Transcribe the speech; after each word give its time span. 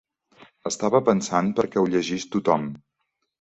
Estava 0.69 1.01
pensat 1.09 1.51
perquè 1.59 1.81
ho 1.83 1.85
llegís 1.97 2.27
tothom. 2.39 2.67